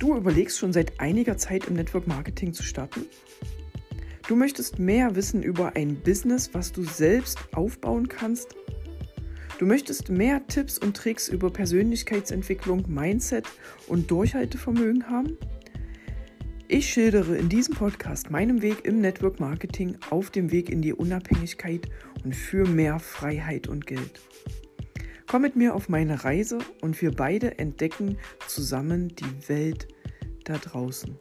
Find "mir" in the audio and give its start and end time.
25.54-25.76